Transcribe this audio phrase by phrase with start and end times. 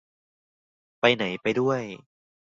[0.99, 1.81] ไปไหน ไปด้วย